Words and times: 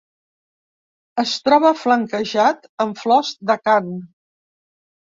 Es 1.25 1.33
troba 1.49 1.73
flanquejat 1.83 2.69
amb 2.87 3.05
flors 3.05 3.33
d'acant. 3.51 3.97